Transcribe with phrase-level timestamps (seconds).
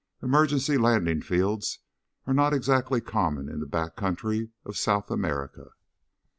[0.23, 1.77] Emergency landing fields
[2.25, 5.73] are not exactly common in the back country of South America.